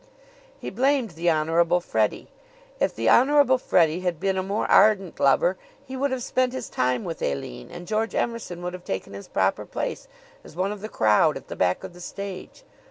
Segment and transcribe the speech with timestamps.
[0.57, 2.27] He blamed the Honorable Freddie.
[2.79, 6.69] If the Honorable Freddie had been a more ardent lover he would have spent his
[6.69, 10.07] time with Aline, and George Emerson would have taken his proper place
[10.43, 12.63] as one of the crowd at the back of the stage.